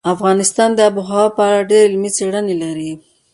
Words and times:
افغانستان 0.13 0.69
د 0.73 0.79
آب 0.89 0.95
وهوا 0.97 1.25
په 1.35 1.41
اړه 1.47 1.67
ډېرې 1.69 1.87
علمي 1.89 2.11
څېړنې 2.17 2.55
لري. 2.63 2.91